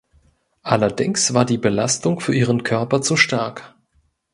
Allerdings 0.63 1.35
war 1.35 1.45
die 1.45 1.59
Belastung 1.59 2.21
für 2.21 2.33
ihren 2.33 2.63
Körper 2.63 3.03
zu 3.03 3.15
stark. 3.15 3.75